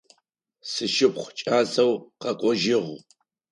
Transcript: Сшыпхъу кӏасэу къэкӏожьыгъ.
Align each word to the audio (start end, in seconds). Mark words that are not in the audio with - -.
Сшыпхъу 0.69 1.33
кӏасэу 1.37 1.91
къэкӏожьыгъ. 2.21 2.89